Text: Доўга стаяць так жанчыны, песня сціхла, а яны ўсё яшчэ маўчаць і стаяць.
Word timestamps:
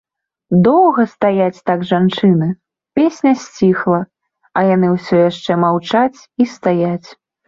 Доўга 0.67 1.03
стаяць 1.15 1.63
так 1.69 1.83
жанчыны, 1.89 2.47
песня 2.99 3.33
сціхла, 3.43 3.99
а 4.57 4.63
яны 4.75 4.87
ўсё 4.95 5.15
яшчэ 5.29 5.59
маўчаць 5.65 6.19
і 6.45 6.49
стаяць. 6.55 7.09